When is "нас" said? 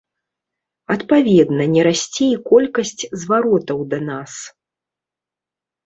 4.11-4.31